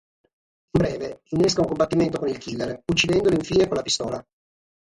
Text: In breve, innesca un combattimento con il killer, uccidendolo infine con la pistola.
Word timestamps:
In 0.77 0.81
breve, 0.81 1.21
innesca 1.25 1.61
un 1.61 1.67
combattimento 1.67 2.17
con 2.17 2.27
il 2.27 2.39
killer, 2.39 2.81
uccidendolo 2.87 3.35
infine 3.35 3.67
con 3.67 3.75
la 3.77 3.83
pistola. 3.83 4.27